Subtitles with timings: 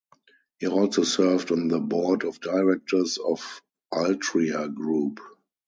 [0.59, 3.61] He also served on the board of directors of
[3.93, 5.19] Altria Group.